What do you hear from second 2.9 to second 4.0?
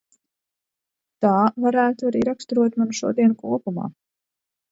šodienu kopumā.